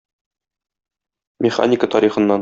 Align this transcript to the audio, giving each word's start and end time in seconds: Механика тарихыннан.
Механика 1.45 1.87
тарихыннан. 1.93 2.39